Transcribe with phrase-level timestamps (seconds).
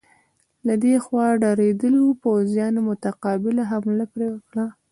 [0.67, 4.65] له دې خوا ډارېدلو پوځیانو متقابله حمله پرې وکړه.